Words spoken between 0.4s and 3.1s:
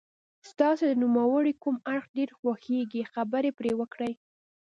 ستاسو د نوموړي کوم اړخ ډېر خوښیږي